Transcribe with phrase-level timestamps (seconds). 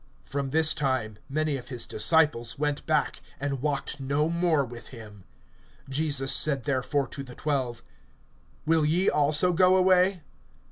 [0.27, 5.25] (66)From this time many of his disciples went back, and walked no more with him.
[5.91, 7.83] (67)Jesus said therefore to the twelve:
[8.65, 10.23] Will ye also go away?